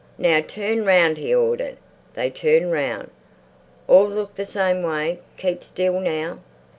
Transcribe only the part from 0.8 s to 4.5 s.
round!" he ordered. They turned round. "All look the